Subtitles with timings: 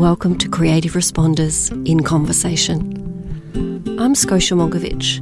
[0.00, 2.96] welcome to Creative Responders in Conversation.
[4.00, 5.18] I'm Scotia Monkivitch,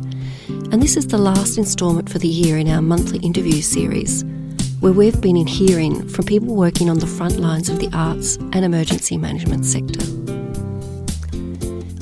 [0.72, 4.22] and this is the last instalment for the year in our monthly interview series,
[4.78, 8.36] where we've been in hearing from people working on the front lines of the arts
[8.52, 10.06] and emergency management sector.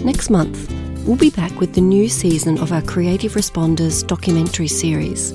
[0.04, 0.70] Next month,
[1.06, 5.32] we'll be back with the new season of our Creative Responders documentary series,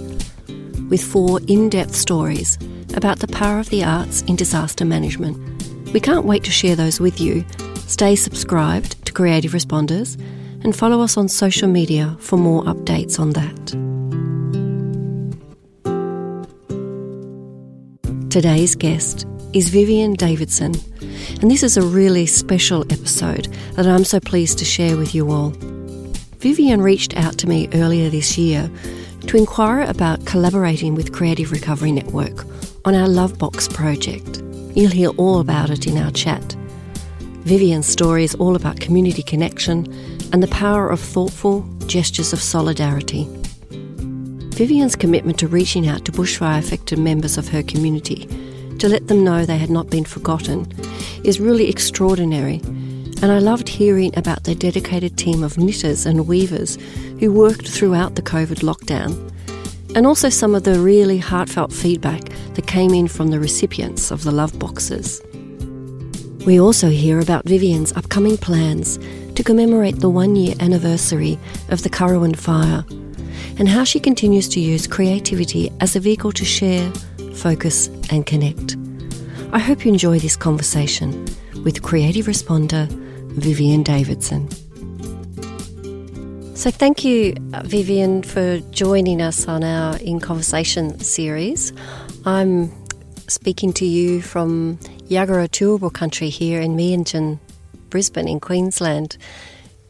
[0.92, 2.60] with four in depth stories
[2.94, 5.51] about the power of the arts in disaster management.
[5.94, 7.46] We can't wait to share those with you.
[7.76, 10.18] Stay subscribed to Creative Responders
[10.64, 13.92] and follow us on social media for more updates on that.
[18.30, 20.74] Today's guest is Vivian Davidson,
[21.42, 25.30] and this is a really special episode that I'm so pleased to share with you
[25.30, 25.50] all.
[26.40, 28.72] Vivian reached out to me earlier this year
[29.28, 32.46] to inquire about collaborating with Creative Recovery Network
[32.86, 34.42] on our Lovebox project.
[34.74, 36.56] You'll hear all about it in our chat.
[37.44, 39.92] Vivian's story is all about community connection
[40.32, 43.28] and the power of thoughtful gestures of solidarity.
[44.56, 48.28] Vivian's commitment to reaching out to bushfire affected members of her community
[48.80, 50.72] to let them know they had not been forgotten
[51.24, 52.62] is really extraordinary.
[53.22, 56.78] And I loved hearing about their dedicated team of knitters and weavers
[57.20, 59.32] who worked throughout the COVID lockdown,
[59.96, 62.22] and also some of the really heartfelt feedback
[62.54, 65.22] that came in from the recipients of the love boxes.
[66.46, 68.98] We also hear about Vivian's upcoming plans
[69.36, 71.38] to commemorate the one year anniversary
[71.70, 72.84] of the Currowan fire
[73.60, 76.92] and how she continues to use creativity as a vehicle to share,
[77.36, 78.78] focus, and connect.
[79.52, 81.26] I hope you enjoy this conversation
[81.64, 82.88] with creative responder
[83.34, 84.50] Vivian Davidson.
[86.62, 87.34] So, thank you,
[87.64, 91.74] Vivian, for joining us on our In Conversation series.
[92.24, 92.72] I'm
[93.28, 94.78] speaking to you from
[95.10, 97.40] Yagara Turrbal country here in Meanjin,
[97.90, 99.18] Brisbane, in Queensland.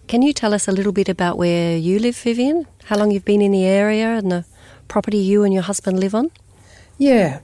[0.07, 2.65] Can you tell us a little bit about where you live, Vivian?
[2.85, 4.45] How long you've been in the area and the
[4.87, 6.31] property you and your husband live on?
[6.97, 7.41] Yeah,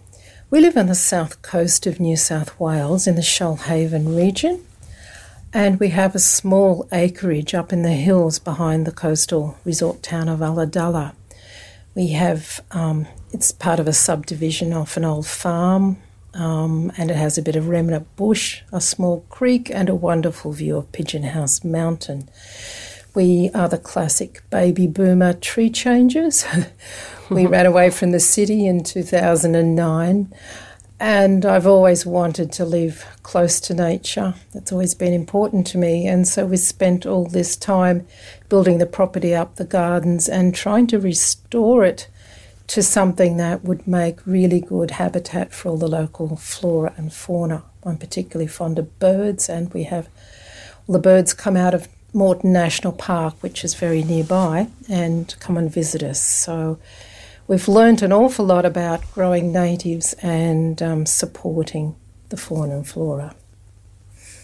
[0.50, 4.66] we live on the south coast of New South Wales in the Shoalhaven region,
[5.54, 10.30] and we have a small acreage up in the hills behind the coastal resort town
[10.30, 11.14] of Ulladulla.
[11.96, 15.98] We have, um, it's part of a subdivision off an old farm,
[16.34, 20.52] um, and it has a bit of remnant bush, a small creek, and a wonderful
[20.52, 22.30] view of Pigeon House Mountain.
[23.16, 26.46] We are the classic baby boomer tree changers.
[27.32, 30.34] we ran away from the city in 2009.
[31.00, 34.34] And I've always wanted to live close to nature.
[34.54, 36.08] That's always been important to me.
[36.08, 38.08] And so we spent all this time
[38.50, 42.08] building the property up, the gardens, and trying to restore it
[42.68, 47.64] to something that would make really good habitat for all the local flora and fauna.
[47.84, 50.10] I'm particularly fond of birds, and we have
[50.90, 55.72] the birds come out of Morton National Park, which is very nearby, and come and
[55.72, 56.22] visit us.
[56.22, 56.80] So
[57.48, 61.96] we've learnt an awful lot about growing natives and um, supporting
[62.30, 63.36] the fauna and flora.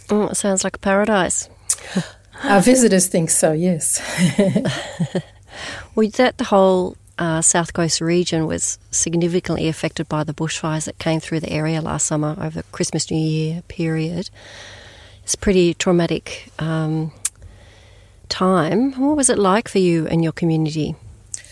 [0.09, 1.49] Oh, it sounds like a paradise.
[2.43, 4.01] Our visitors think so, yes.
[5.95, 10.97] well, that the whole uh, South Coast region was significantly affected by the bushfires that
[10.97, 14.29] came through the area last summer over the Christmas New Year period.
[15.23, 17.11] It's a pretty traumatic um,
[18.27, 18.93] time.
[18.99, 20.95] What was it like for you and your community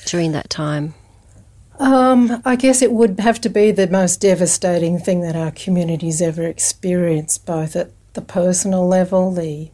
[0.05, 0.93] during that time?
[1.81, 6.21] Um, I guess it would have to be the most devastating thing that our community's
[6.21, 9.71] ever experienced, both at the personal level, the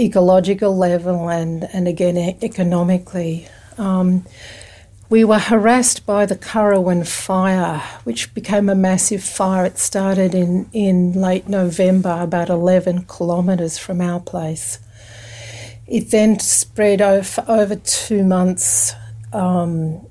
[0.00, 3.46] ecological level, and, and again economically.
[3.76, 4.24] Um,
[5.10, 9.66] we were harassed by the Currowan fire, which became a massive fire.
[9.66, 14.78] It started in, in late November, about 11 kilometres from our place.
[15.86, 18.94] It then spread over, over two months
[19.34, 20.06] um,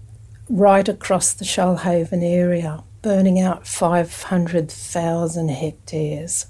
[0.51, 6.47] right across the Shoalhaven area, burning out 500,000 hectares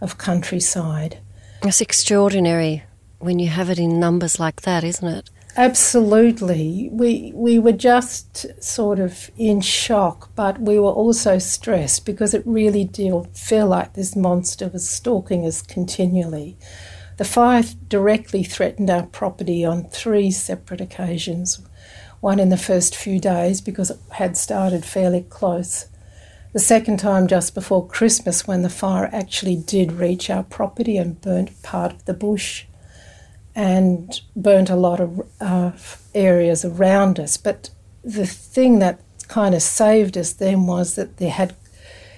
[0.00, 1.18] of countryside.
[1.62, 2.84] It's extraordinary
[3.18, 5.30] when you have it in numbers like that, isn't it?
[5.56, 6.88] Absolutely.
[6.92, 12.42] We we were just sort of in shock, but we were also stressed because it
[12.46, 16.56] really did feel like this monster was stalking us continually.
[17.18, 21.60] The fire directly threatened our property on three separate occasions.
[22.20, 25.86] One in the first few days because it had started fairly close.
[26.52, 31.20] The second time just before Christmas when the fire actually did reach our property and
[31.20, 32.64] burnt part of the bush
[33.54, 35.72] and burnt a lot of uh,
[36.14, 37.36] areas around us.
[37.36, 37.70] But
[38.02, 41.54] the thing that kind of saved us then was that there had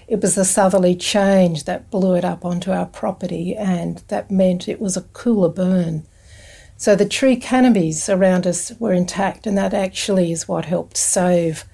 [0.08, 4.69] it was the southerly change that blew it up onto our property, and that meant
[4.69, 6.06] it was a cooler burn.
[6.82, 11.64] So the tree canopies around us were intact, and that actually is what helped save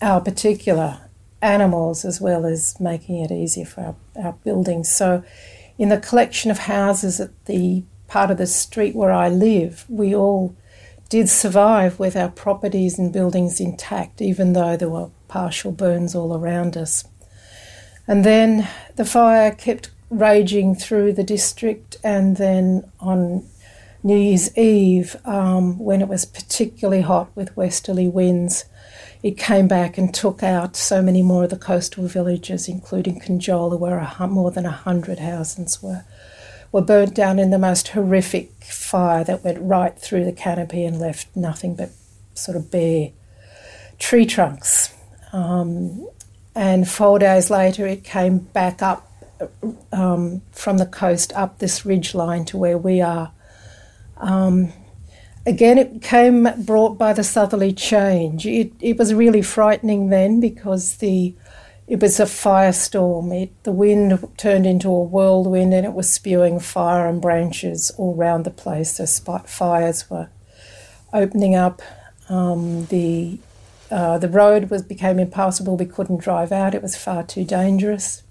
[0.00, 1.00] our particular
[1.40, 4.88] animals as well as making it easier for our, our buildings.
[4.88, 5.24] So,
[5.78, 10.14] in the collection of houses at the part of the street where I live, we
[10.14, 10.54] all
[11.08, 16.36] did survive with our properties and buildings intact, even though there were partial burns all
[16.36, 17.02] around us.
[18.06, 23.48] And then the fire kept raging through the district, and then on
[24.04, 28.64] New Year's Eve, um, when it was particularly hot with westerly winds,
[29.22, 33.78] it came back and took out so many more of the coastal villages, including Conjola,
[33.78, 36.04] where a, more than 100 houses were,
[36.72, 40.98] were burnt down in the most horrific fire that went right through the canopy and
[40.98, 41.90] left nothing but
[42.34, 43.10] sort of bare
[44.00, 44.92] tree trunks.
[45.32, 46.08] Um,
[46.56, 49.08] and four days later, it came back up
[49.92, 53.32] um, from the coast up this ridge line to where we are.
[54.22, 54.72] Um,
[55.44, 58.46] again, it came brought by the southerly change.
[58.46, 61.34] It, it was really frightening then because the
[61.88, 63.42] it was a firestorm.
[63.42, 68.14] It, the wind turned into a whirlwind and it was spewing fire and branches all
[68.16, 68.96] around the place.
[68.96, 69.06] So
[69.44, 70.30] fires were
[71.12, 71.82] opening up.
[72.28, 73.38] Um, the
[73.90, 75.76] uh, the road was became impassable.
[75.76, 76.74] We couldn't drive out.
[76.74, 78.22] It was far too dangerous.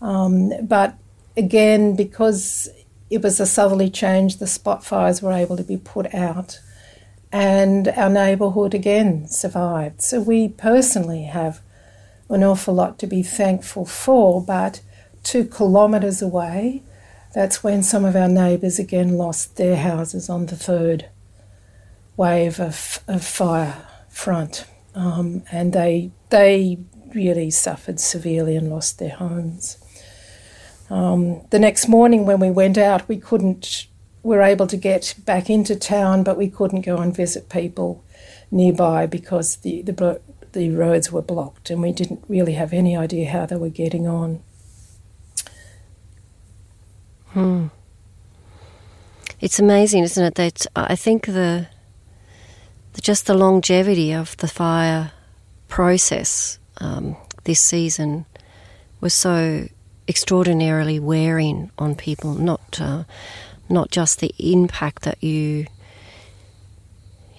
[0.00, 0.96] Um, but
[1.36, 2.68] again, because
[3.12, 6.60] it was a southerly change, the spot fires were able to be put out,
[7.30, 10.00] and our neighbourhood again survived.
[10.00, 11.60] So we personally have
[12.30, 14.80] an awful lot to be thankful for, but
[15.22, 16.82] two kilometres away,
[17.34, 21.10] that's when some of our neighbours again lost their houses on the third
[22.16, 24.64] wave of, of fire front.
[24.94, 26.78] Um, and they, they
[27.14, 29.81] really suffered severely and lost their homes.
[30.90, 33.86] Um, the next morning, when we went out, we couldn't.
[34.22, 38.04] We were able to get back into town, but we couldn't go and visit people
[38.52, 40.20] nearby because the, the
[40.52, 44.06] the roads were blocked, and we didn't really have any idea how they were getting
[44.06, 44.42] on.
[47.28, 47.68] Hmm.
[49.40, 50.34] It's amazing, isn't it?
[50.36, 51.66] That I think the,
[52.92, 55.12] the just the longevity of the fire
[55.68, 58.26] process um, this season
[59.00, 59.66] was so
[60.08, 62.34] extraordinarily wearing on people.
[62.34, 63.04] Not uh,
[63.68, 65.66] not just the impact that you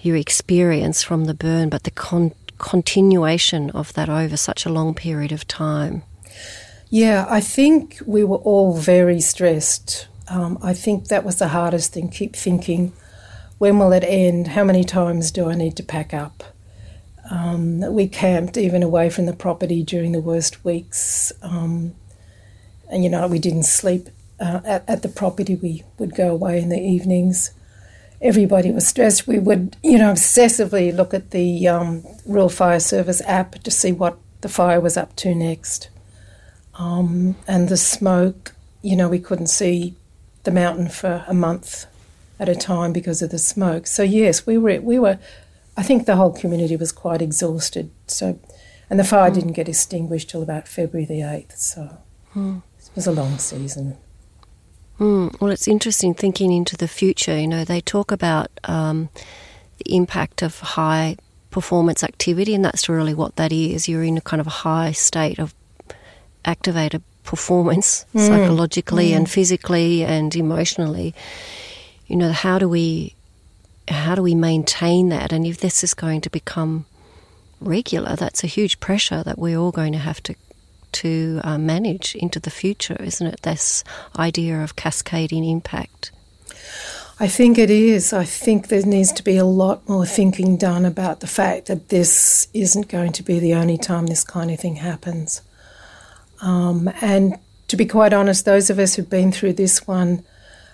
[0.02, 4.94] you experience from the burn, but the con- continuation of that over such a long
[4.94, 6.02] period of time.
[6.90, 10.06] Yeah, I think we were all very stressed.
[10.28, 12.08] Um, I think that was the hardest thing.
[12.08, 12.92] Keep thinking,
[13.58, 14.48] when will it end?
[14.48, 16.44] How many times do I need to pack up?
[17.30, 21.32] Um, we camped even away from the property during the worst weeks.
[21.42, 21.94] Um,
[22.90, 24.08] and you know we didn't sleep
[24.40, 25.56] uh, at, at the property.
[25.56, 27.52] We would go away in the evenings.
[28.20, 29.26] Everybody was stressed.
[29.26, 33.92] We would, you know, obsessively look at the um, Rural Fire Service app to see
[33.92, 35.88] what the fire was up to next.
[36.74, 39.94] Um, and the smoke, you know, we couldn't see
[40.44, 41.86] the mountain for a month
[42.38, 43.86] at a time because of the smoke.
[43.86, 45.18] So yes, we were we were.
[45.76, 47.90] I think the whole community was quite exhausted.
[48.06, 48.38] So,
[48.88, 49.34] and the fire mm.
[49.34, 51.56] didn't get extinguished till about February the eighth.
[51.56, 51.98] So.
[52.34, 52.62] Mm.
[52.94, 53.96] It was a long season.
[55.00, 57.36] Mm, well, it's interesting thinking into the future.
[57.36, 59.08] You know, they talk about um,
[59.78, 61.16] the impact of high
[61.50, 63.88] performance activity, and that's really what that is.
[63.88, 65.52] You're in a kind of a high state of
[66.44, 68.24] activated performance mm.
[68.24, 69.16] psychologically mm.
[69.16, 71.16] and physically and emotionally.
[72.06, 73.16] You know, how do we
[73.88, 75.32] how do we maintain that?
[75.32, 76.86] And if this is going to become
[77.60, 80.36] regular, that's a huge pressure that we're all going to have to
[80.94, 83.42] to uh, manage into the future, isn't it?
[83.42, 83.84] This
[84.18, 86.12] idea of cascading impact.
[87.20, 88.12] I think it is.
[88.12, 91.88] I think there needs to be a lot more thinking done about the fact that
[91.88, 95.40] this isn't going to be the only time this kind of thing happens.
[96.40, 100.24] Um, and to be quite honest, those of us who've been through this one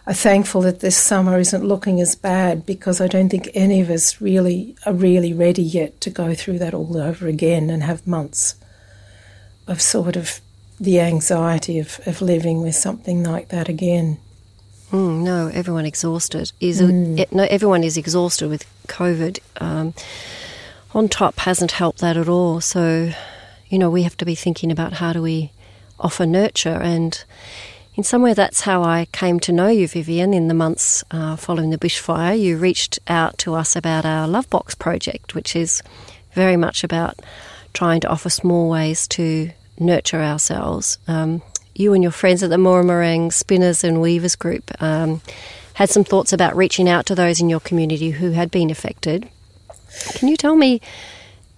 [0.07, 3.91] are thankful that this summer isn't looking as bad because I don't think any of
[3.91, 8.07] us really are really ready yet to go through that all over again and have
[8.07, 8.55] months
[9.71, 10.41] of sort of
[10.79, 14.19] the anxiety of, of living with something like that again.
[14.91, 17.33] Mm, no, everyone exhausted is mm.
[17.33, 19.39] no everyone is exhausted with COVID.
[19.61, 19.95] Um,
[20.93, 22.61] on top hasn't helped that at all.
[22.61, 23.13] So,
[23.69, 25.53] you know, we have to be thinking about how do we
[25.99, 27.23] offer nurture and.
[27.97, 31.37] In some way, that's how I came to know you, Vivian, in the months uh,
[31.37, 32.41] following the bushfire.
[32.41, 35.83] You reached out to us about our Love Box project, which is
[36.33, 37.19] very much about
[37.75, 39.51] trying to offer small ways to
[39.81, 40.99] nurture ourselves.
[41.09, 41.43] Um,
[41.75, 45.21] you and your friends at the Murramarang Spinners and Weavers Group um,
[45.75, 49.29] had some thoughts about reaching out to those in your community who had been affected.
[50.15, 50.81] Can you tell me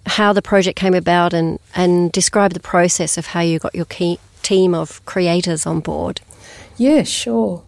[0.06, 3.86] how the project came about and, and describe the process of how you got your
[4.42, 6.20] team of creators on board?
[6.76, 7.62] Yeah, sure.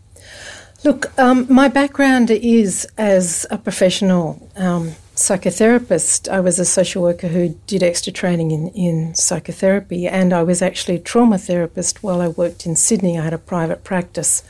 [0.85, 6.29] Look, um, my background is as a professional um, psychotherapist.
[6.29, 10.61] I was a social worker who did extra training in, in psychotherapy, and I was
[10.61, 13.19] actually a trauma therapist while I worked in Sydney.
[13.19, 14.43] I had a private practice.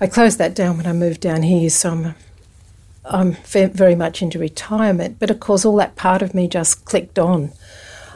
[0.00, 2.14] I closed that down when I moved down here, so I'm,
[3.04, 5.18] I'm very much into retirement.
[5.20, 7.52] But of course, all that part of me just clicked on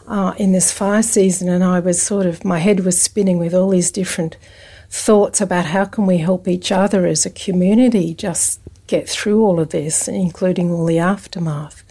[0.08, 3.54] uh, in this fire season, and I was sort of, my head was spinning with
[3.54, 4.36] all these different
[4.90, 9.60] thoughts about how can we help each other as a community just get through all
[9.60, 11.82] of this, including all the aftermath.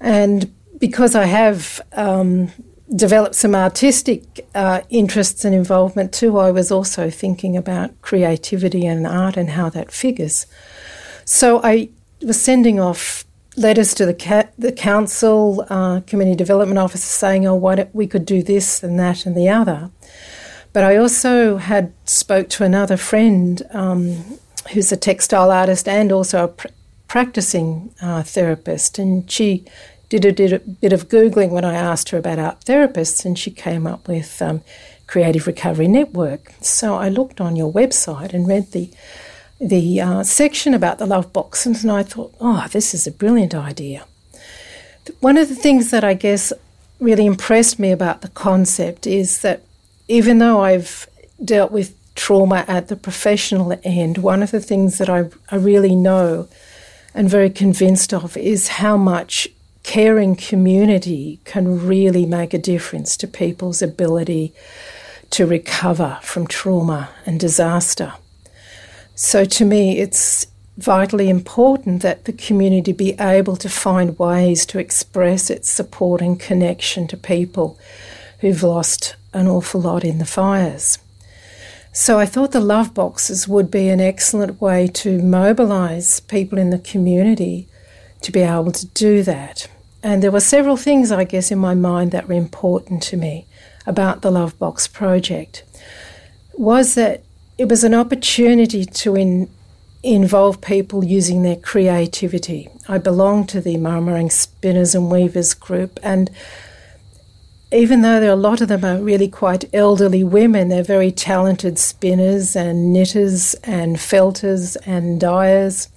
[0.00, 2.52] And because I have um,
[2.94, 9.06] developed some artistic uh, interests and involvement too, I was also thinking about creativity and
[9.06, 10.46] art and how that figures.
[11.24, 11.88] So I
[12.22, 13.24] was sending off
[13.56, 18.06] letters to the ca- the council, uh, community development officer, saying, "Oh, why don't we
[18.06, 19.90] could do this and that and the other."
[20.72, 24.38] But I also had spoke to another friend um,
[24.72, 26.68] who's a textile artist and also a pr-
[27.08, 29.64] practicing uh, therapist, and she
[30.08, 33.38] did a, did a, bit of googling when I asked her about art therapists, and
[33.38, 34.62] she came up with um,
[35.06, 36.52] Creative Recovery Network.
[36.60, 38.90] So I looked on your website and read the
[39.60, 43.54] the uh, section about the love boxes, and I thought, oh, this is a brilliant
[43.54, 44.04] idea.
[45.20, 46.52] One of the things that I guess
[46.98, 49.62] really impressed me about the concept is that
[50.08, 51.06] even though I've
[51.44, 55.94] dealt with trauma at the professional end, one of the things that I, I really
[55.94, 56.48] know
[57.14, 59.48] and very convinced of is how much
[59.82, 64.52] caring community can really make a difference to people's ability
[65.30, 68.14] to recover from trauma and disaster.
[69.14, 74.78] So, to me, it's vitally important that the community be able to find ways to
[74.78, 77.78] express its support and connection to people
[78.40, 80.98] who've lost an awful lot in the fires.
[81.96, 86.70] So I thought the love boxes would be an excellent way to mobilise people in
[86.70, 87.68] the community
[88.22, 89.68] to be able to do that.
[90.02, 93.46] And there were several things, I guess, in my mind that were important to me
[93.86, 95.62] about the Love Box project.
[96.54, 97.22] Was that
[97.58, 99.48] it was an opportunity to in,
[100.02, 102.70] involve people using their creativity.
[102.88, 106.28] I belong to the Murramarang Spinners and Weavers group, and
[107.74, 111.10] even though there are a lot of them are really quite elderly women, they're very
[111.10, 115.88] talented spinners and knitters and felters and dyers.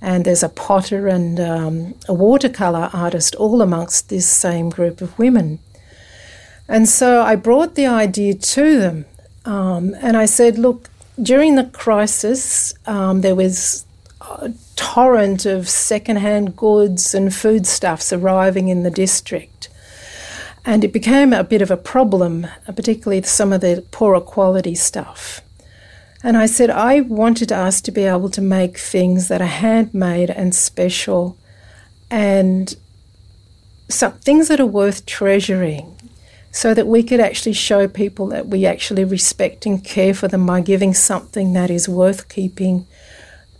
[0.00, 5.18] And there's a potter and um, a watercolour artist all amongst this same group of
[5.18, 5.58] women.
[6.68, 9.04] And so I brought the idea to them
[9.44, 10.88] um, and I said, look,
[11.20, 13.84] during the crisis, um, there was
[14.20, 19.67] a torrent of secondhand goods and foodstuffs arriving in the district.
[20.64, 25.40] And it became a bit of a problem, particularly some of the poorer quality stuff.
[26.22, 30.30] And I said, I wanted us to be able to make things that are handmade
[30.30, 31.38] and special
[32.10, 32.74] and
[33.88, 35.94] some things that are worth treasuring
[36.50, 40.46] so that we could actually show people that we actually respect and care for them
[40.46, 42.86] by giving something that is worth keeping,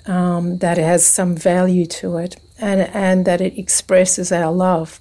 [0.07, 5.01] um, that has some value to it, and, and that it expresses our love.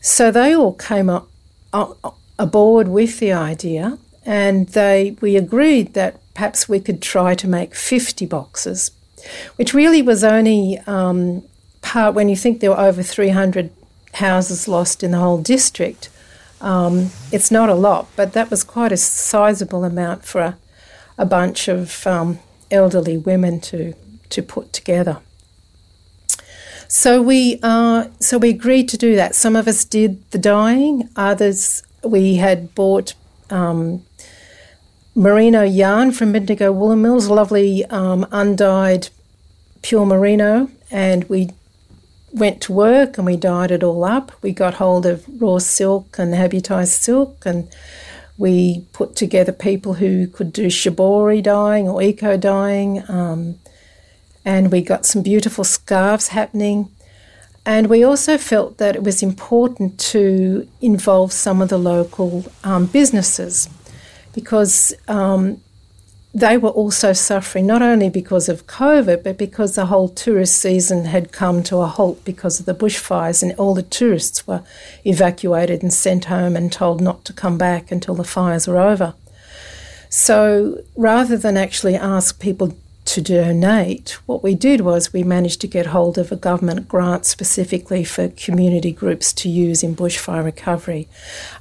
[0.00, 1.28] So they all came up,
[1.72, 1.92] uh,
[2.38, 7.74] aboard with the idea, and they we agreed that perhaps we could try to make
[7.74, 8.90] 50 boxes,
[9.56, 11.42] which really was only um,
[11.82, 13.70] part when you think there were over 300
[14.14, 16.08] houses lost in the whole district.
[16.60, 20.58] Um, it's not a lot, but that was quite a sizable amount for a,
[21.18, 22.38] a bunch of um,
[22.70, 23.94] elderly women to
[24.30, 25.20] to put together.
[26.96, 29.34] So we uh, so we agreed to do that.
[29.34, 31.08] Some of us did the dyeing.
[31.16, 33.14] Others we had bought
[33.50, 34.04] um,
[35.16, 39.08] merino yarn from Bendigo Woolen Mills, lovely um, undyed
[39.82, 41.50] pure merino, and we
[42.32, 44.30] went to work and we dyed it all up.
[44.40, 47.68] We got hold of raw silk and habotai silk and
[48.38, 53.02] we put together people who could do shibori dyeing or eco dyeing.
[53.10, 53.58] Um,
[54.44, 56.90] and we got some beautiful scarves happening.
[57.66, 62.86] And we also felt that it was important to involve some of the local um,
[62.86, 63.70] businesses
[64.34, 65.62] because um,
[66.34, 71.04] they were also suffering not only because of COVID, but because the whole tourist season
[71.04, 74.62] had come to a halt because of the bushfires, and all the tourists were
[75.06, 79.14] evacuated and sent home and told not to come back until the fires were over.
[80.10, 82.76] So rather than actually ask people
[83.14, 87.24] to donate, what we did was we managed to get hold of a government grant
[87.24, 91.08] specifically for community groups to use in bushfire recovery.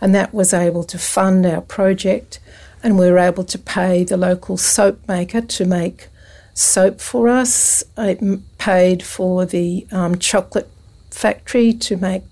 [0.01, 2.39] And that was able to fund our project
[2.81, 6.09] and we were able to pay the local soap maker to make
[6.55, 7.83] soap for us.
[7.97, 10.69] It paid for the um, chocolate
[11.11, 12.23] factory to make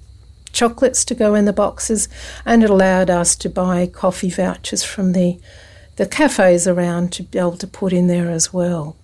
[0.52, 2.10] chocolates to go in the boxes,
[2.44, 5.40] and it allowed us to buy coffee vouchers from the
[5.98, 8.96] the cafes around to be able to put in there as well.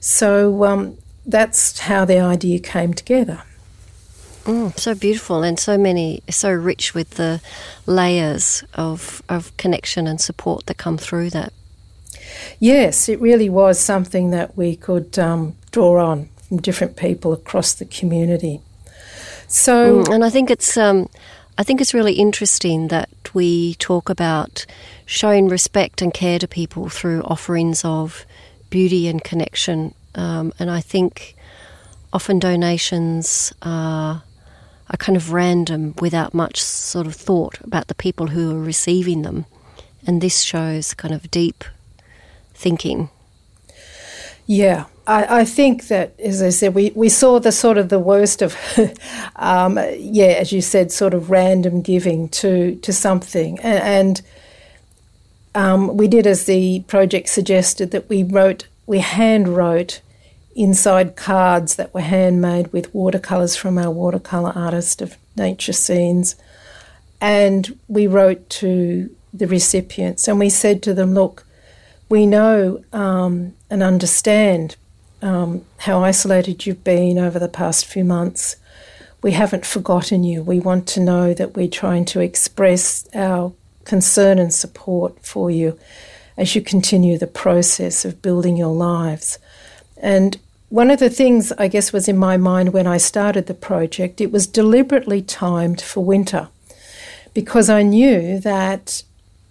[0.00, 3.42] So um, that's how the idea came together.
[4.44, 7.40] Mm, so beautiful and so many, so rich with the
[7.84, 11.52] layers of, of connection and support that come through that.
[12.60, 17.74] Yes, it really was something that we could um, draw on from different people across
[17.74, 18.60] the community.
[19.48, 21.08] So, mm, and I think it's um,
[21.58, 24.66] I think it's really interesting that we talk about
[25.06, 28.26] showing respect and care to people through offerings of
[28.70, 29.94] beauty and connection.
[30.14, 31.36] Um, and I think
[32.12, 34.22] often donations are
[34.88, 39.22] are kind of random without much sort of thought about the people who are receiving
[39.22, 39.46] them.
[40.06, 41.64] And this shows kind of deep
[42.54, 43.10] thinking.
[44.46, 47.98] Yeah, I, I think that, as I said, we, we saw the sort of the
[47.98, 48.56] worst of,
[49.36, 53.58] um, yeah, as you said, sort of random giving to, to something.
[53.60, 54.22] And, and
[55.56, 60.02] um, we did as the project suggested that we wrote, we hand wrote
[60.54, 66.36] inside cards that were handmade with watercolours from our watercolour artist of nature scenes.
[67.22, 71.46] And we wrote to the recipients and we said to them, look,
[72.10, 74.76] we know um, and understand
[75.22, 78.56] um, how isolated you've been over the past few months.
[79.22, 80.42] We haven't forgotten you.
[80.42, 83.54] We want to know that we're trying to express our
[83.86, 85.78] concern and support for you
[86.36, 89.38] as you continue the process of building your lives.
[89.96, 93.54] And one of the things I guess was in my mind when I started the
[93.54, 96.48] project, it was deliberately timed for winter
[97.32, 99.02] because I knew that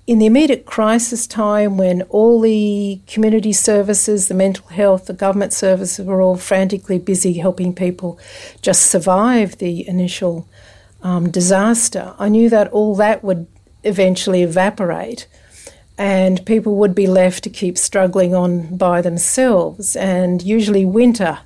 [0.08, 5.54] in the immediate crisis time when all the community services, the mental health, the government
[5.54, 8.20] services were all frantically busy helping people
[8.62, 10.48] just survive the initial
[11.06, 13.46] um, disaster, I knew that all that would
[13.86, 15.28] eventually evaporate
[15.98, 19.96] and people would be left to keep struggling on by themselves.
[19.96, 21.40] And usually, winter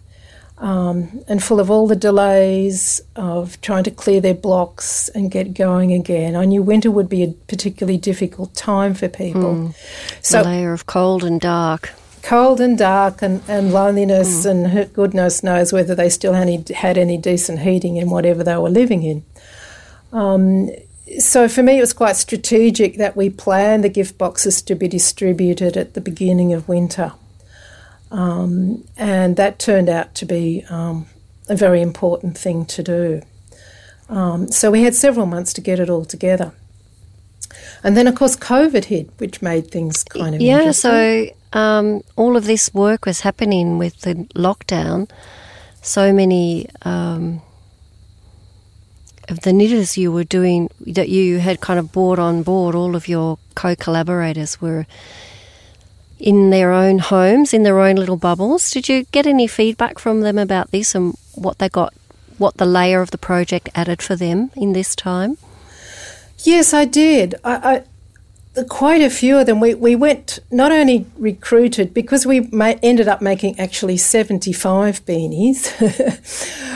[0.57, 5.53] um, and full of all the delays of trying to clear their blocks and get
[5.53, 6.35] going again.
[6.35, 9.53] I knew winter would be a particularly difficult time for people.
[9.55, 9.75] Mm.
[10.21, 11.93] So, a layer of cold and dark.
[12.21, 14.51] Cold and dark and, and loneliness, mm.
[14.75, 18.57] and goodness knows whether they still had any, had any decent heating in whatever they
[18.57, 19.23] were living in.
[20.11, 20.69] Um,
[21.17, 24.87] so for me, it was quite strategic that we planned the gift boxes to be
[24.87, 27.13] distributed at the beginning of winter.
[28.11, 31.07] Um, and that turned out to be um,
[31.47, 33.21] a very important thing to do.
[34.09, 36.53] Um, so we had several months to get it all together.
[37.83, 40.71] And then, of course, COVID hit, which made things kind of yeah.
[40.71, 45.09] So um, all of this work was happening with the lockdown.
[45.81, 47.41] So many um,
[49.31, 52.95] of the knitters you were doing that you had kind of brought on board all
[52.95, 54.85] of your co-collaborators were
[56.19, 60.21] in their own homes in their own little bubbles did you get any feedback from
[60.21, 61.93] them about this and what they got
[62.37, 65.37] what the layer of the project added for them in this time
[66.39, 67.83] yes i did I, I
[68.63, 69.59] quite a few of them.
[69.59, 75.69] We, we went not only recruited because we ma- ended up making actually 75 beanies.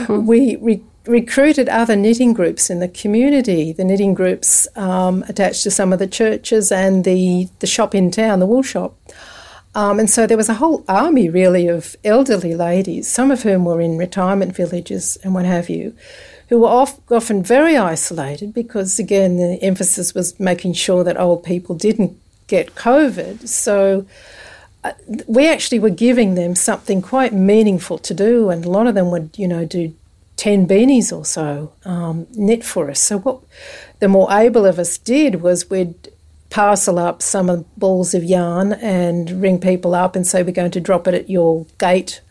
[0.07, 0.25] hmm.
[0.27, 5.71] We re- recruited other knitting groups in the community, the knitting groups um, attached to
[5.71, 8.97] some of the churches and the, the shop in town, the wool shop.
[9.75, 13.65] Um, and so there was a whole army, really, of elderly ladies, some of whom
[13.65, 15.95] were in retirement villages and what have you,
[16.49, 21.43] who were off, often very isolated because, again, the emphasis was making sure that old
[21.43, 22.15] people didn't
[22.47, 23.47] get COVID.
[23.47, 24.05] So
[24.83, 24.93] uh,
[25.27, 29.09] we actually were giving them something quite meaningful to do, and a lot of them
[29.09, 29.93] would, you know, do
[30.37, 32.99] 10 beanies or so um, knit for us.
[32.99, 33.41] So, what
[33.99, 36.09] the more able of us did was we'd
[36.49, 40.79] parcel up some balls of yarn and ring people up and say, We're going to
[40.79, 42.21] drop it at your gate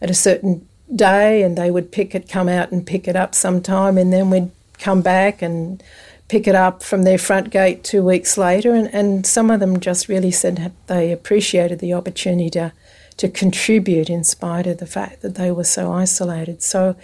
[0.00, 3.34] at a certain day, and they would pick it, come out and pick it up
[3.34, 5.82] sometime, and then we'd come back and
[6.28, 9.80] pick it up from their front gate two weeks later, and, and some of them
[9.80, 12.72] just really said they appreciated the opportunity to,
[13.18, 16.62] to contribute in spite of the fact that they were so isolated.
[16.62, 16.96] So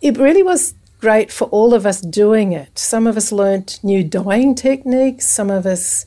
[0.00, 2.78] it really was great for all of us doing it.
[2.78, 6.06] Some of us learnt new dyeing techniques, some of us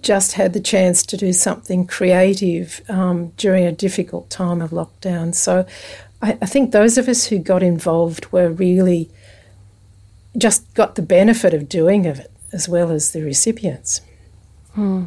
[0.00, 5.34] just had the chance to do something creative um, during a difficult time of lockdown.
[5.34, 5.66] So
[6.20, 9.10] I, I think those of us who got involved were really
[10.36, 14.00] just got the benefit of doing of it as well as the recipients.
[14.72, 15.04] Hmm.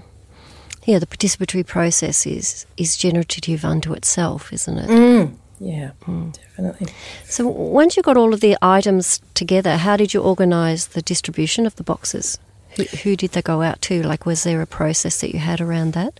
[0.87, 4.89] Yeah, the participatory process is is generative unto itself, isn't it?
[4.89, 5.33] Mm.
[5.59, 6.31] Yeah, mm.
[6.33, 6.87] definitely.
[7.25, 11.65] So once you got all of the items together, how did you organise the distribution
[11.65, 12.39] of the boxes?
[12.77, 14.01] Who, who, did they go out to?
[14.01, 16.19] Like, was there a process that you had around that?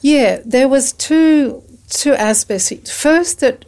[0.00, 2.70] Yeah, there was two two aspects.
[2.92, 3.64] First, that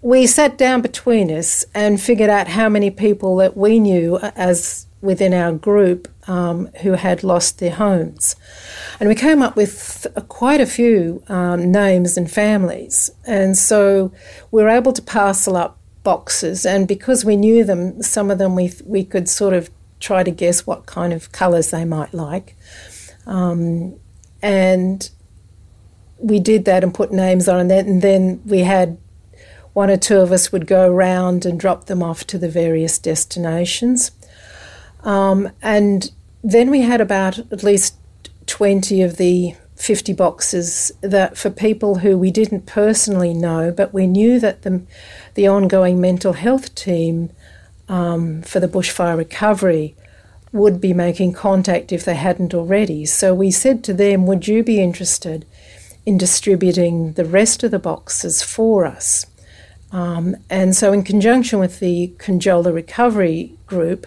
[0.00, 4.86] we sat down between us and figured out how many people that we knew as
[5.00, 8.36] within our group um, who had lost their homes.
[9.00, 13.10] And we came up with quite a few um, names and families.
[13.26, 14.12] And so
[14.50, 16.66] we were able to parcel up boxes.
[16.66, 20.30] And because we knew them, some of them we, we could sort of try to
[20.30, 22.56] guess what kind of colours they might like.
[23.26, 23.96] Um,
[24.42, 25.08] and
[26.18, 27.86] we did that and put names on it.
[27.86, 28.98] And then we had
[29.74, 32.98] one or two of us would go around and drop them off to the various
[32.98, 34.10] destinations.
[35.04, 36.10] Um, and
[36.42, 37.94] then we had about at least
[38.48, 44.06] 20 of the 50 boxes that for people who we didn't personally know, but we
[44.06, 44.82] knew that the,
[45.34, 47.30] the ongoing mental health team
[47.88, 49.94] um, for the bushfire recovery
[50.52, 53.06] would be making contact if they hadn't already.
[53.06, 55.46] So we said to them, Would you be interested
[56.04, 59.26] in distributing the rest of the boxes for us?
[59.92, 64.06] Um, and so, in conjunction with the Conjola Recovery Group,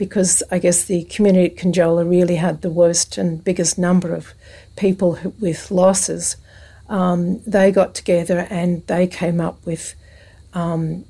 [0.00, 4.32] because I guess the community at Conjola really had the worst and biggest number of
[4.74, 6.38] people who, with losses,
[6.88, 9.94] um, they got together and they came up with
[10.54, 11.04] um,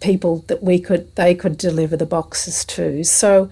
[0.00, 3.04] people that we could they could deliver the boxes to.
[3.04, 3.48] So,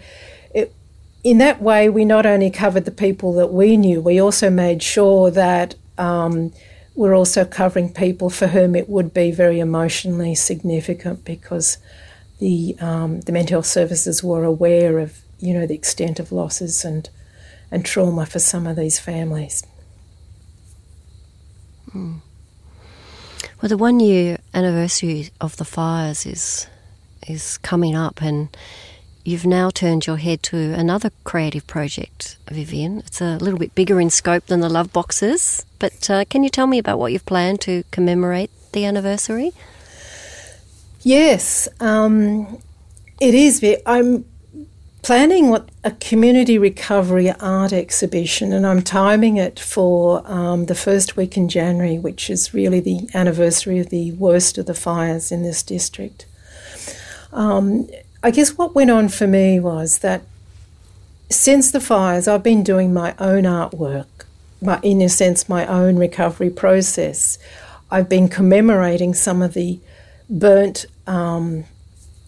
[0.52, 0.74] it,
[1.22, 4.82] in that way, we not only covered the people that we knew, we also made
[4.82, 6.52] sure that um,
[6.96, 11.78] we're also covering people for whom it would be very emotionally significant because
[12.42, 16.84] the um, the mental health services were aware of you know the extent of losses
[16.84, 17.08] and
[17.70, 19.62] and trauma for some of these families.
[21.94, 22.20] Mm.
[23.60, 26.66] Well, the one year anniversary of the fires is
[27.28, 28.48] is coming up, and
[29.24, 32.98] you've now turned your head to another creative project, Vivian.
[33.06, 36.50] It's a little bit bigger in scope than the love boxes, but uh, can you
[36.50, 39.52] tell me about what you've planned to commemorate the anniversary?
[41.02, 42.58] Yes, um,
[43.20, 43.64] it is.
[43.86, 44.24] I'm
[45.02, 51.16] planning what a community recovery art exhibition, and I'm timing it for um, the first
[51.16, 55.42] week in January, which is really the anniversary of the worst of the fires in
[55.42, 56.26] this district.
[57.32, 57.88] Um,
[58.22, 60.22] I guess what went on for me was that
[61.30, 64.06] since the fires, I've been doing my own artwork,
[64.60, 67.38] but in a sense, my own recovery process.
[67.90, 69.80] I've been commemorating some of the
[70.32, 71.64] burnt um,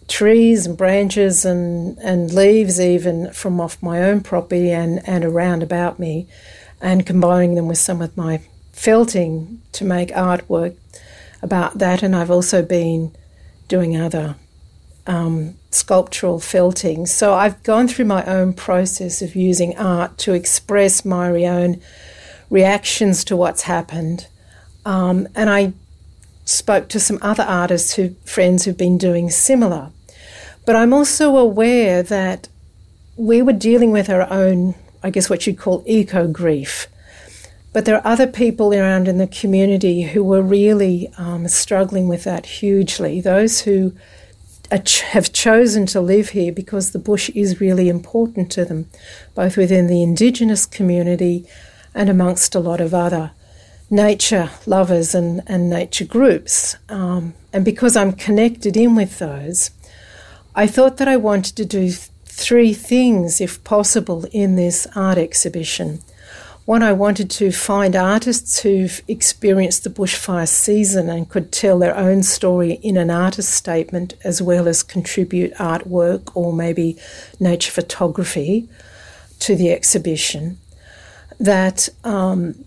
[0.06, 5.62] trees and branches and, and leaves, even from off my own property and, and around
[5.62, 6.26] about me,
[6.80, 8.40] and combining them with some of my
[8.72, 10.76] felting to make artwork
[11.42, 12.02] about that.
[12.02, 13.14] And I've also been
[13.68, 14.36] doing other
[15.06, 17.06] um, sculptural felting.
[17.06, 21.80] So I've gone through my own process of using art to express my own
[22.50, 24.26] reactions to what's happened.
[24.84, 25.72] Um, and I
[26.44, 29.90] spoke to some other artists who friends who've been doing similar.
[30.66, 32.48] But I'm also aware that
[33.16, 36.88] we were dealing with our own, I guess, what you'd call eco grief.
[37.72, 42.24] But there are other people around in the community who were really um, struggling with
[42.24, 43.20] that hugely.
[43.20, 43.92] Those who
[44.70, 48.88] have chosen to live here because the bush is really important to them,
[49.34, 51.46] both within the Indigenous community
[51.94, 53.32] and amongst a lot of other
[53.90, 56.76] nature lovers and, and nature groups.
[56.88, 59.70] Um, and because I'm connected in with those,
[60.54, 65.18] I thought that I wanted to do th- three things, if possible, in this art
[65.18, 66.00] exhibition.
[66.64, 71.94] One, I wanted to find artists who've experienced the bushfire season and could tell their
[71.94, 76.96] own story in an artist statement, as well as contribute artwork or maybe
[77.38, 78.66] nature photography
[79.40, 80.58] to the exhibition.
[81.38, 82.64] That um,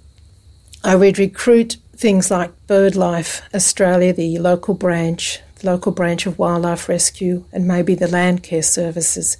[0.87, 6.87] I would recruit things like BirdLife Australia, the local branch, the local branch of Wildlife
[6.87, 9.35] Rescue, and maybe the Land Care Services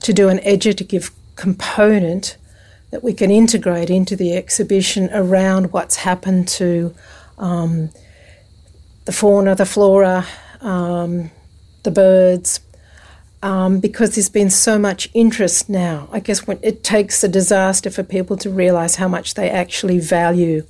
[0.00, 2.36] to do an educative component
[2.90, 6.94] that we can integrate into the exhibition around what's happened to
[7.38, 7.88] um,
[9.06, 10.26] the fauna, the flora,
[10.60, 11.30] um,
[11.82, 12.60] the birds,
[13.42, 16.10] um, because there's been so much interest now.
[16.12, 20.66] I guess it takes a disaster for people to realise how much they actually value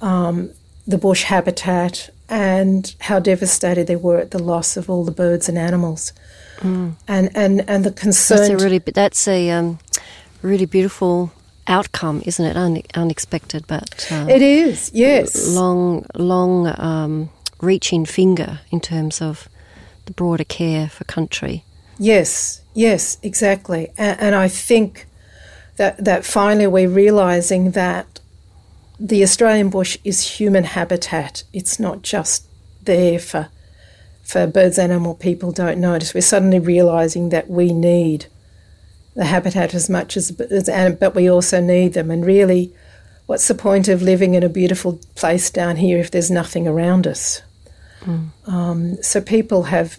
[0.00, 0.50] um,
[0.86, 5.48] the bush habitat and how devastated they were at the loss of all the birds
[5.48, 6.12] and animals.
[6.58, 6.94] Mm.
[7.08, 8.38] And, and, and the concern.
[8.38, 9.78] That's a really, that's a um,
[10.42, 11.32] really beautiful
[11.66, 12.56] outcome, isn't it?
[12.56, 14.06] Un- unexpected, but.
[14.10, 15.48] Uh, it is, yes.
[15.54, 19.48] Long, long um, reaching finger in terms of
[20.06, 21.64] the broader care for country.
[21.98, 23.88] Yes, yes, exactly.
[23.98, 25.06] And, and I think
[25.76, 28.19] that, that finally we're realising that
[29.00, 31.42] the Australian bush is human habitat.
[31.52, 32.46] It's not just
[32.82, 33.48] there for
[34.22, 36.14] for birds, animal, people don't notice.
[36.14, 38.26] We're suddenly realising that we need
[39.16, 42.12] the habitat as much as, as, but we also need them.
[42.12, 42.72] And really,
[43.26, 47.08] what's the point of living in a beautiful place down here if there's nothing around
[47.08, 47.42] us?
[48.02, 48.28] Mm.
[48.46, 49.98] Um, so people have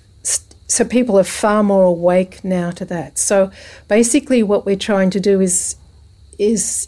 [0.68, 3.18] so people are far more awake now to that.
[3.18, 3.52] So
[3.90, 5.76] basically, what we're trying to do is
[6.40, 6.88] is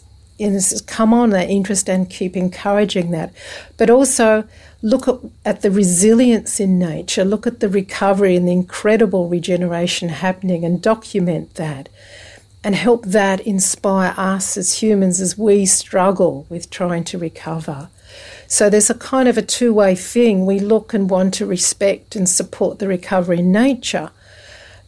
[0.86, 3.32] come on that interest and keep encouraging that,
[3.76, 4.44] but also
[4.82, 10.08] look at, at the resilience in nature, look at the recovery and the incredible regeneration
[10.08, 11.88] happening, and document that,
[12.62, 17.88] and help that inspire us as humans as we struggle with trying to recover.
[18.46, 20.46] So there's a kind of a two way thing.
[20.46, 24.10] We look and want to respect and support the recovery in nature,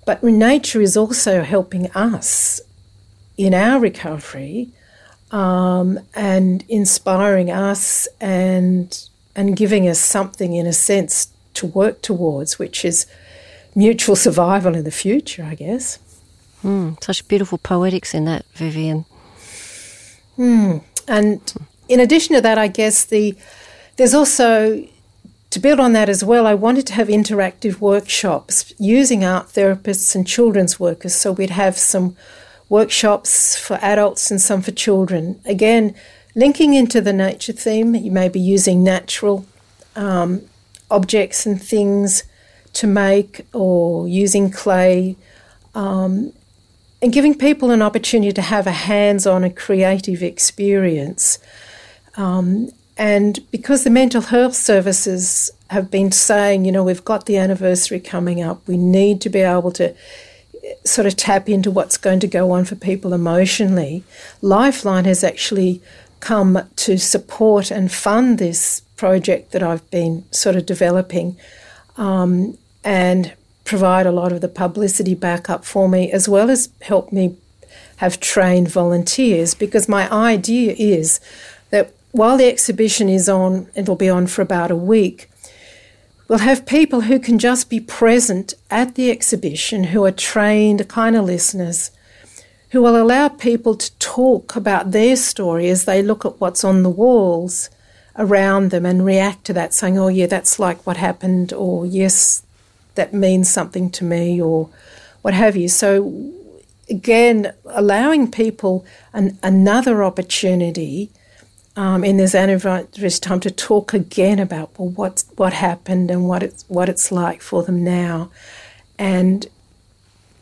[0.05, 2.61] but nature is also helping us
[3.37, 4.73] in our recovery
[5.31, 12.59] um, and inspiring us and and giving us something in a sense to work towards,
[12.59, 13.07] which is
[13.75, 15.99] mutual survival in the future, I guess.
[16.65, 19.05] Mm, such beautiful poetics in that, Vivian.
[20.39, 20.83] Mm.
[21.07, 21.55] And
[21.89, 23.37] in addition to that, I guess the
[23.97, 24.87] there's also
[25.51, 26.47] to build on that as well.
[26.47, 31.79] I wanted to have interactive workshops using art therapists and children's workers, so we'd have
[31.79, 32.17] some
[32.69, 35.41] workshops for adults and some for children.
[35.45, 35.95] Again,
[36.35, 39.47] linking into the nature theme, you may be using natural
[39.95, 40.43] um,
[40.91, 42.25] objects and things
[42.75, 45.17] to make, or using clay.
[45.75, 46.33] Um,
[47.03, 51.39] and giving people an opportunity to have a hands on and creative experience
[52.17, 57.37] um, and because the mental health services have been saying, you know, we've got the
[57.37, 59.95] anniversary coming up, we need to be able to
[60.85, 64.05] sort of tap into what's going to go on for people emotionally,
[64.43, 65.83] Lifeline has actually
[66.21, 71.37] come to support and fund this project that I've been sort of developing
[71.97, 73.33] um, and
[73.65, 77.37] provide a lot of the publicity backup for me, as well as help me
[77.97, 81.21] have trained volunteers because my idea is
[81.71, 85.31] that while the exhibition is on, it'll be on for about a week,
[86.29, 91.17] we'll have people who can just be present at the exhibition who are trained kind
[91.17, 91.91] of listeners
[92.71, 96.83] who will allow people to talk about their story as they look at what's on
[96.83, 97.71] the walls
[98.19, 102.43] around them and react to that, saying, Oh, yeah, that's like what happened, or yes,
[102.95, 104.69] that means something to me, or
[105.23, 105.69] what have you.
[105.69, 106.33] So,
[106.89, 111.11] again, allowing people an, another opportunity
[111.77, 116.43] um, in this anniversary time to talk again about well, what what happened and what
[116.43, 118.31] it's what it's like for them now,
[118.99, 119.47] and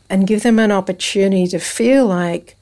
[0.09, 2.57] and give them an opportunity to feel like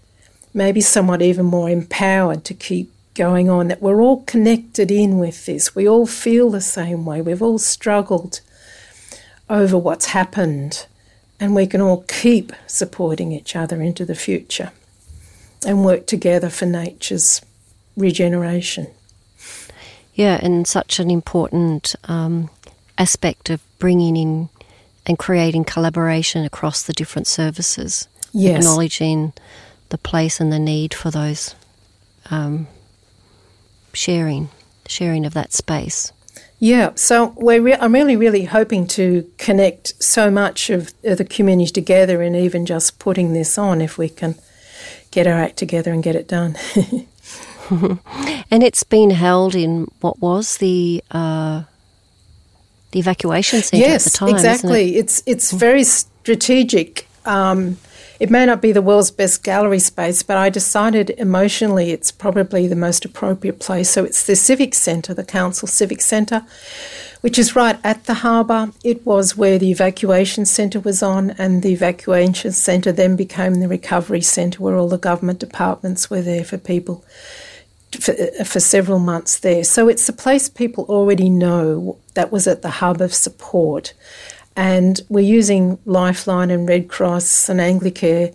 [0.55, 3.69] maybe somewhat even more empowered to keep going on.
[3.69, 5.75] That we're all connected in with this.
[5.75, 7.21] We all feel the same way.
[7.21, 8.41] We've all struggled
[9.51, 10.87] over what's happened,
[11.39, 14.73] and we can all keep supporting each other into the future
[15.67, 17.43] and work together for nature's
[17.96, 18.88] regeneration.
[20.14, 22.50] Yeah, and such an important um,
[22.98, 24.48] aspect of bringing in
[25.07, 28.09] and creating collaboration across the different services.
[28.33, 28.59] Yes.
[28.59, 29.33] Acknowledging
[29.88, 31.55] the place and the need for those
[32.31, 32.66] um,
[33.92, 34.48] sharing,
[34.87, 36.12] sharing of that space.
[36.59, 41.72] Yeah, so we're re- I'm really, really hoping to connect so much of the community
[41.72, 44.37] together and even just putting this on if we can
[45.11, 46.57] get our act together and get it done.
[48.51, 51.64] and it's been held in what was the uh,
[52.92, 54.29] the evacuation centre yes, at the time.
[54.31, 54.96] exactly.
[54.96, 55.01] It?
[55.01, 57.07] It's it's very strategic.
[57.25, 57.79] Um,
[58.20, 62.68] it may not be the world's best gallery space, but I decided emotionally it's probably
[62.68, 63.90] the most appropriate place.
[63.90, 66.44] So it's the Civic Centre, the Council Civic Centre,
[67.20, 68.70] which is right at the harbour.
[68.85, 73.66] It was where the evacuation centre was on, and the evacuation centre then became the
[73.66, 77.05] recovery centre where all the government departments were there for people
[78.00, 79.64] for, for several months there.
[79.64, 83.94] So it's a place people already know that was at the hub of support.
[84.57, 88.35] And we're using Lifeline and Red Cross and Anglicare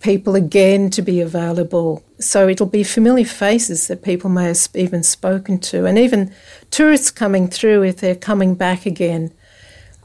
[0.00, 2.02] people again to be available.
[2.18, 6.34] So it'll be familiar faces that people may have even spoken to, and even
[6.70, 9.32] tourists coming through if they're coming back again.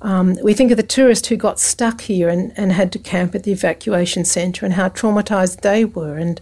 [0.02, 3.36] Um, we think of the tourist who got stuck here and, and had to camp
[3.36, 6.16] at the evacuation centre and how traumatised they were.
[6.16, 6.40] And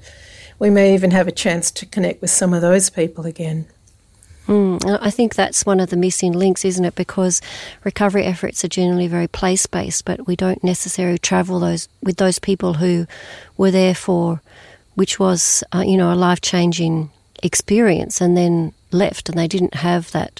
[0.59, 3.67] we may even have a chance to connect with some of those people again.
[4.47, 6.95] Mm, I think that's one of the missing links, isn't it?
[6.95, 7.41] Because
[7.83, 12.39] recovery efforts are generally very place based, but we don't necessarily travel those with those
[12.39, 13.07] people who
[13.57, 14.41] were there for,
[14.95, 17.09] which was uh, you know a life changing
[17.43, 20.39] experience, and then left, and they didn't have that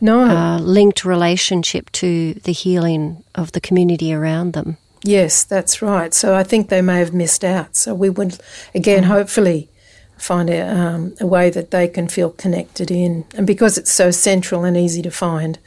[0.00, 4.78] no uh, linked relationship to the healing of the community around them.
[5.08, 6.12] Yes, that's right.
[6.12, 7.76] So I think they may have missed out.
[7.76, 8.38] So we would
[8.74, 9.06] again, mm.
[9.06, 9.70] hopefully
[10.18, 13.24] find a, um, a way that they can feel connected in.
[13.34, 15.58] And because it's so central and easy to find,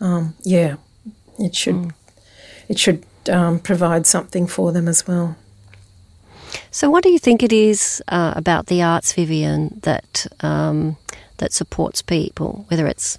[0.00, 0.74] um, yeah,
[1.38, 1.92] it should mm.
[2.68, 5.36] it should um, provide something for them as well.
[6.72, 10.96] So, what do you think it is uh, about the arts, Vivian, that um,
[11.36, 13.18] that supports people, whether it's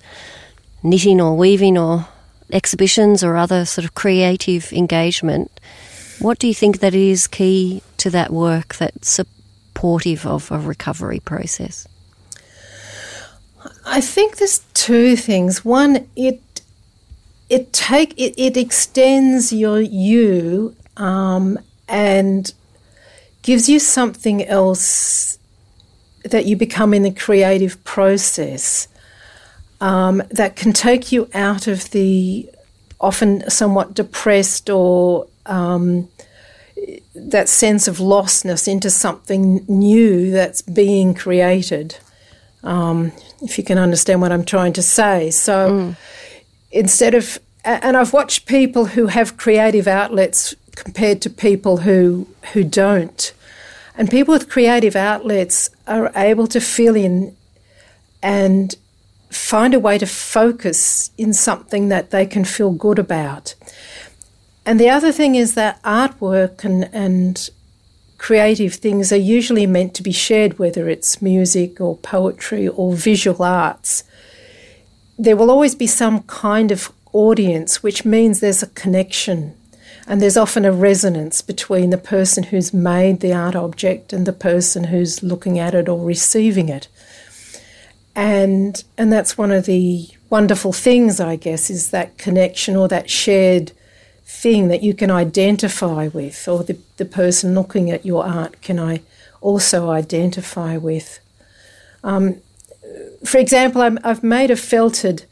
[0.84, 2.08] knitting or weaving or
[2.52, 5.60] exhibitions or other sort of creative engagement?
[6.20, 11.20] What do you think that is key to that work that's supportive of a recovery
[11.20, 11.88] process?
[13.86, 15.66] I think there's two things.
[15.66, 16.42] One, it
[17.50, 22.54] it take it, it extends your you um, and
[23.42, 25.38] gives you something else
[26.24, 28.88] that you become in the creative process
[29.82, 32.48] um, that can take you out of the
[33.02, 36.08] often somewhat depressed or um,
[37.16, 41.98] that sense of lostness into something new that's being created.
[42.64, 45.32] Um, if you can understand what I'm trying to say.
[45.32, 45.98] So mm.
[46.72, 52.64] instead of, and I've watched people who have creative outlets compared to people who who
[52.64, 53.34] don't,
[53.98, 57.36] and people with creative outlets are able to fill in
[58.22, 58.76] and
[59.32, 63.56] find a way to focus in something that they can feel good about.
[64.66, 67.50] And the other thing is that artwork and, and
[68.18, 73.44] creative things are usually meant to be shared, whether it's music or poetry or visual
[73.44, 74.04] arts.
[75.18, 79.56] There will always be some kind of audience, which means there's a connection.
[80.08, 84.34] And there's often a resonance between the person who's made the art object and the
[84.34, 86.88] person who's looking at it or receiving it.
[88.16, 93.10] And, and that's one of the wonderful things, I guess, is that connection or that
[93.10, 93.72] shared
[94.26, 98.80] thing that you can identify with, or the, the person looking at your art can
[98.80, 99.02] I
[99.42, 101.20] also identify with.
[102.04, 102.38] Um,
[103.26, 105.26] for example, i have made a felted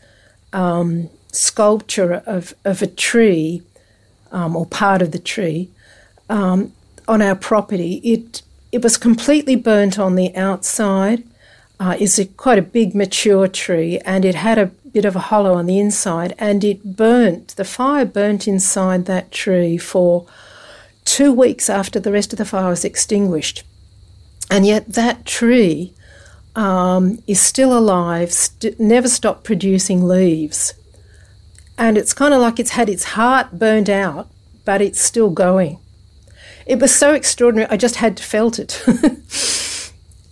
[0.53, 3.63] um, sculpture of, of a tree,
[4.31, 5.69] um, or part of the tree,
[6.29, 6.73] um,
[7.07, 7.95] on our property.
[8.03, 11.23] It it was completely burnt on the outside.
[11.79, 15.19] Uh, it's a, quite a big mature tree, and it had a bit of a
[15.19, 17.49] hollow on the inside, and it burnt.
[17.55, 20.25] The fire burnt inside that tree for
[21.05, 23.63] two weeks after the rest of the fire was extinguished.
[24.51, 25.93] And yet, that tree
[26.55, 30.73] um, is still alive, st- never stopped producing leaves.
[31.77, 34.27] And it's kind of like it's had its heart burned out,
[34.65, 35.79] but it's still going.
[36.65, 38.83] It was so extraordinary, I just had to felt it.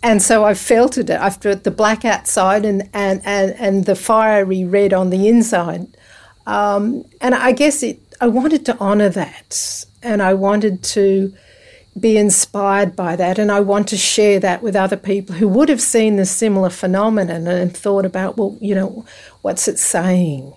[0.04, 1.10] and so I felt it.
[1.10, 5.88] I've the black outside and, and, and, and the fiery red on the inside.
[6.46, 11.34] Um, and I guess it, I wanted to honour that and I wanted to
[12.00, 15.68] be inspired by that and I want to share that with other people who would
[15.70, 19.06] have seen the similar phenomenon and thought about, well, you know,
[19.42, 20.54] what's it saying?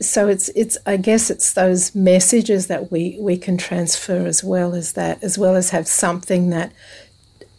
[0.00, 4.74] So it's it's I guess it's those messages that we, we can transfer as well
[4.74, 6.72] as that, as well as have something that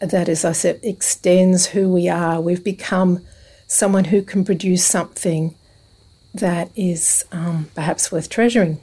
[0.00, 2.40] that, as I said, extends who we are.
[2.40, 3.24] We've become
[3.66, 5.54] someone who can produce something
[6.34, 8.80] that is um, perhaps worth treasuring.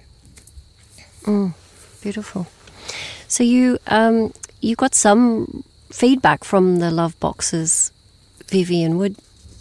[1.24, 1.53] Mm,
[2.01, 2.47] beautiful.
[3.28, 7.91] So you um, you got some feedback from the love boxes,
[8.47, 8.97] Vivian.
[8.97, 9.18] Would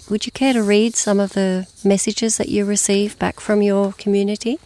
[0.09, 3.93] would you care to read some of the messages that you received back from your
[3.95, 4.59] community?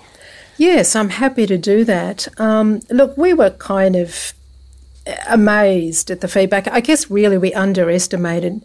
[0.59, 2.29] Yes, I'm happy to do that.
[2.39, 4.35] Um, look, we were kind of
[5.29, 6.69] amazed at the feedback.
[6.69, 8.65] I guess really we underestimated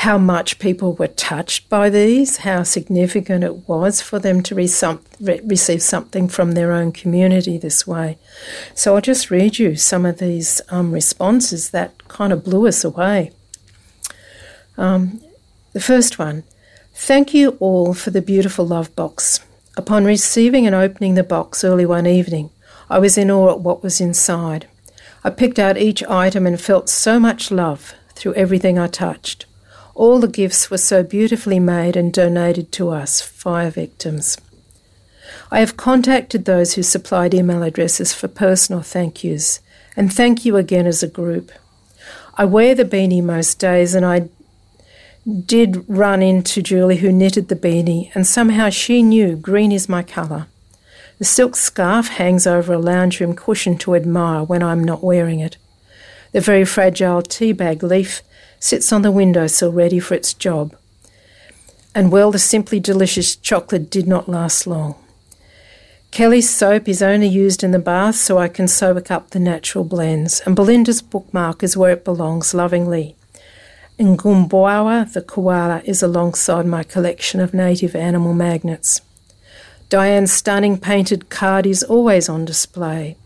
[0.00, 4.66] how much people were touched by these, how significant it was for them to re-
[4.66, 8.18] some, re- receive something from their own community this way.
[8.74, 12.84] So I'll just read you some of these um, responses that kind of blew us
[12.84, 13.32] away.
[14.76, 15.22] Um,
[15.72, 16.44] the first one
[16.98, 19.40] Thank you all for the beautiful love box.
[19.76, 22.48] Upon receiving and opening the box early one evening,
[22.88, 24.66] I was in awe at what was inside.
[25.26, 29.44] I picked out each item and felt so much love through everything I touched.
[29.96, 34.38] All the gifts were so beautifully made and donated to us, fire victims.
[35.50, 39.58] I have contacted those who supplied email addresses for personal thank yous,
[39.96, 41.50] and thank you again as a group.
[42.36, 44.28] I wear the beanie most days, and I
[45.44, 50.04] did run into Julie, who knitted the beanie, and somehow she knew green is my
[50.04, 50.46] colour.
[51.18, 55.40] The silk scarf hangs over a lounge room cushion to admire when I'm not wearing
[55.40, 55.56] it.
[56.32, 58.20] The very fragile tea bag leaf
[58.60, 60.76] sits on the windowsill ready for its job.
[61.94, 64.96] And well, the simply delicious chocolate did not last long.
[66.10, 69.84] Kelly's soap is only used in the bath so I can soak up the natural
[69.84, 73.16] blends, and Belinda's bookmark is where it belongs lovingly.
[73.98, 79.00] And Gumbwawa, the koala, is alongside my collection of native animal magnets.
[79.88, 83.16] Diane's stunning painted card is always on display.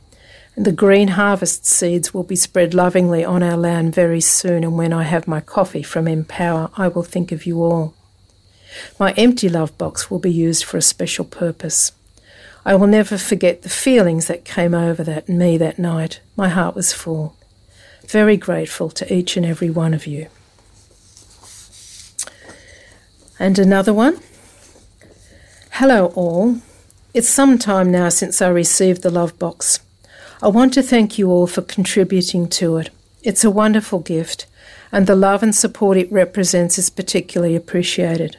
[0.57, 4.77] And the green harvest seeds will be spread lovingly on our land very soon, and
[4.77, 7.95] when I have my coffee from Empower, I will think of you all.
[8.99, 11.93] My empty love box will be used for a special purpose.
[12.65, 16.21] I will never forget the feelings that came over that me that night.
[16.37, 17.37] My heart was full.
[18.07, 20.29] Very grateful to each and every one of you.
[23.39, 24.21] And another one.
[25.75, 26.57] Hello, all.
[27.15, 29.81] It's some time now since I received the love box.
[30.43, 32.91] I want to thank you all for contributing to it.
[33.23, 34.47] It's a wonderful gift,
[34.93, 38.37] and the love and support it represents is particularly appreciated.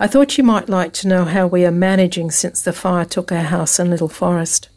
[0.00, 3.30] I thought you might like to know how we are managing since the fire took
[3.30, 4.68] our house and little forest.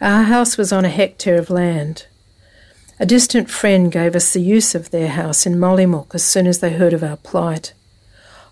[0.00, 2.06] Our house was on a hectare of land.
[2.98, 6.60] A distant friend gave us the use of their house in Mollymook as soon as
[6.60, 7.74] they heard of our plight.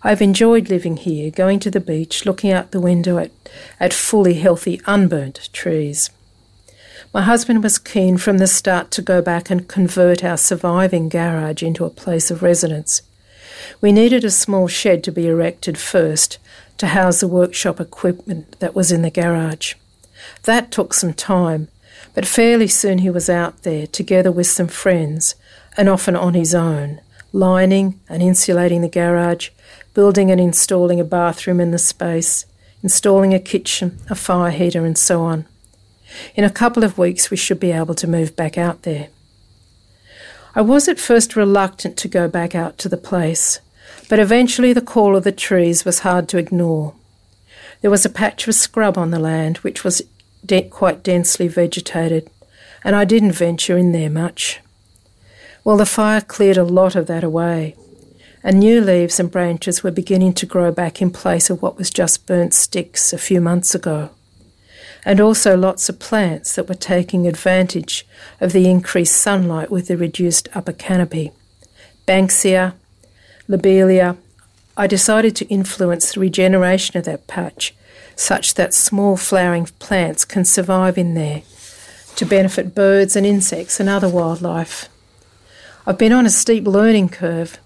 [0.04, 3.30] I've enjoyed living here, going to the beach, looking out the window at,
[3.78, 6.10] at fully healthy, unburnt trees.
[7.14, 11.62] My husband was keen from the start to go back and convert our surviving garage
[11.62, 13.02] into a place of residence.
[13.80, 16.38] We needed a small shed to be erected first
[16.78, 19.74] to house the workshop equipment that was in the garage.
[20.44, 21.68] That took some time,
[22.12, 25.36] but fairly soon he was out there together with some friends
[25.76, 27.00] and often on his own,
[27.32, 29.50] lining and insulating the garage,
[29.94, 32.46] building and installing a bathroom in the space,
[32.82, 35.46] installing a kitchen, a fire heater, and so on.
[36.34, 39.08] In a couple of weeks, we should be able to move back out there.
[40.54, 43.60] I was at first reluctant to go back out to the place,
[44.08, 46.94] but eventually the call of the trees was hard to ignore.
[47.80, 50.02] There was a patch of scrub on the land which was
[50.44, 52.28] de- quite densely vegetated,
[52.84, 54.60] and I didn't venture in there much.
[55.64, 57.76] Well, the fire cleared a lot of that away,
[58.42, 61.90] and new leaves and branches were beginning to grow back in place of what was
[61.90, 64.10] just burnt sticks a few months ago
[65.04, 68.06] and also lots of plants that were taking advantage
[68.40, 71.32] of the increased sunlight with the reduced upper canopy.
[72.06, 72.74] Banksia,
[73.48, 74.16] lobelia.
[74.76, 77.74] I decided to influence the regeneration of that patch
[78.14, 81.42] such that small flowering plants can survive in there
[82.16, 84.88] to benefit birds and insects and other wildlife.
[85.84, 87.58] I've been on a steep learning curve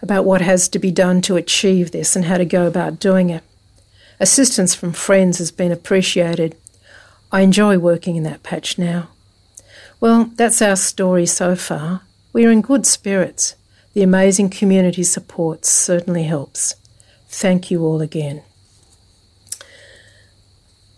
[0.00, 3.30] about what has to be done to achieve this and how to go about doing
[3.30, 3.42] it.
[4.20, 6.56] Assistance from friends has been appreciated,
[7.30, 9.08] I enjoy working in that patch now.
[10.00, 12.02] Well, that's our story so far.
[12.32, 13.54] We are in good spirits.
[13.92, 16.74] The amazing community support certainly helps.
[17.28, 18.42] Thank you all again.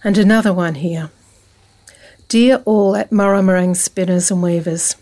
[0.04, 1.10] And another one here.
[2.28, 4.94] Dear all at Murramarang Spinners and Weavers,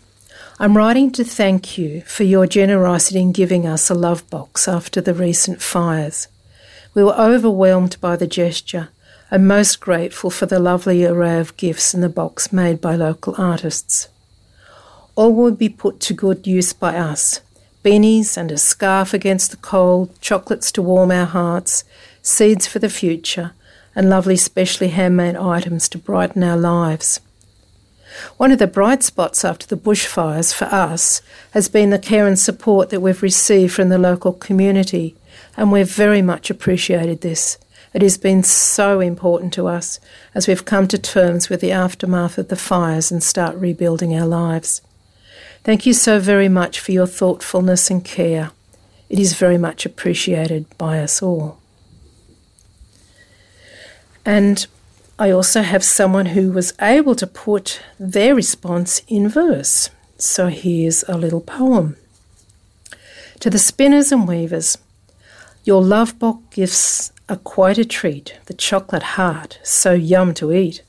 [0.61, 4.99] I'm writing to thank you for your generosity in giving us a love box after
[4.99, 6.27] the recent fires.
[6.93, 8.89] We were overwhelmed by the gesture
[9.31, 13.35] I'm most grateful for the lovely array of gifts in the box made by local
[13.37, 14.09] artists.
[15.15, 17.39] All will be put to good use by us
[17.81, 21.85] beanies and a scarf against the cold, chocolates to warm our hearts,
[22.21, 23.53] seeds for the future,
[23.95, 27.21] and lovely specially handmade items to brighten our lives.
[28.37, 32.37] One of the bright spots after the bushfires for us has been the care and
[32.37, 35.15] support that we've received from the local community,
[35.57, 37.57] and we've very much appreciated this.
[37.93, 39.99] It has been so important to us
[40.35, 44.27] as we've come to terms with the aftermath of the fires and start rebuilding our
[44.27, 44.81] lives.
[45.63, 48.51] Thank you so very much for your thoughtfulness and care.
[49.09, 51.59] It is very much appreciated by us all.
[54.23, 54.67] And
[55.21, 59.89] I also have someone who was able to put their response in verse.
[60.17, 61.97] So here's a little poem.
[63.41, 64.77] To the spinners and weavers,
[65.65, 70.83] your love box gifts are quite a treat, the chocolate heart, so yum to eat.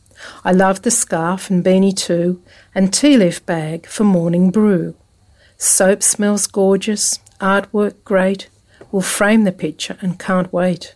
[0.45, 2.41] I love the scarf and beanie too,
[2.73, 4.95] and tea leaf bag for morning brew.
[5.59, 8.49] Soap smells gorgeous, artwork great,
[8.93, 10.95] will frame the picture and can't wait.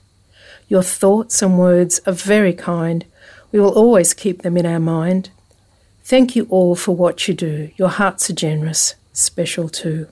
[0.69, 3.05] Your thoughts and words are very kind,
[3.55, 5.31] we will always keep them in our mind.
[6.03, 7.71] Thank you all for what you do.
[7.77, 10.09] Your hearts are generous, special too.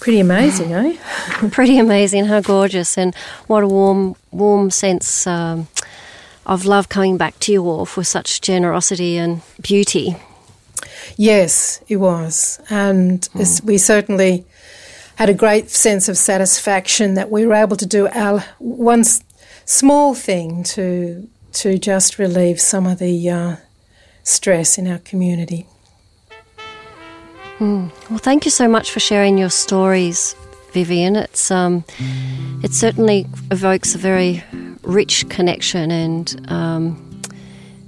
[0.00, 0.96] Pretty amazing, eh?
[1.50, 2.24] Pretty amazing.
[2.24, 3.14] How gorgeous, and
[3.48, 5.68] what a warm, warm sense um,
[6.46, 10.16] of love coming back to you all for such generosity and beauty.
[11.18, 13.64] Yes, it was, and mm.
[13.64, 14.46] we certainly
[15.16, 19.04] had a great sense of satisfaction that we were able to do our one
[19.66, 21.28] small thing to
[21.58, 23.56] to just relieve some of the uh,
[24.22, 25.66] stress in our community.
[27.58, 27.90] Mm.
[28.08, 30.36] Well, thank you so much for sharing your stories,
[30.72, 31.16] Vivian.
[31.16, 31.84] It's um,
[32.62, 34.44] it certainly evokes a very
[34.82, 37.20] rich connection, and um,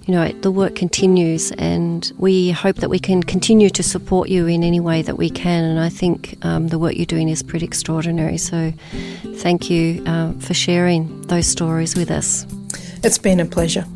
[0.06, 4.48] you know the work continues, and we hope that we can continue to support you
[4.48, 5.62] in any way that we can.
[5.62, 8.38] And I think um, the work you're doing is pretty extraordinary.
[8.38, 8.72] So,
[9.36, 12.44] thank you uh, for sharing those stories with us.
[13.02, 13.86] It's been a pleasure.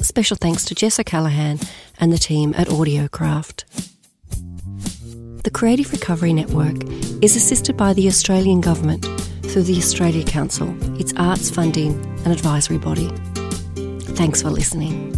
[0.00, 1.58] Special thanks to Jess O'Callaghan
[1.98, 3.64] and the team at Audiocraft.
[5.42, 6.76] The Creative Recovery Network
[7.20, 9.04] is assisted by the Australian Government
[9.42, 11.94] through the Australia Council, its arts funding
[12.24, 13.10] and advisory body.
[14.14, 15.13] Thanks for listening.